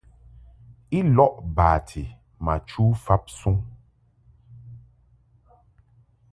I 0.97 0.99
lɔʼ 1.15 1.33
bati 1.55 2.03
ma 2.43 2.53
chu 2.67 2.83
fabsuŋ. 3.03 3.57